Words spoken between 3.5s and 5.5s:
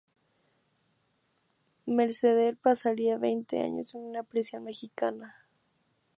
años en una prisión mexicana.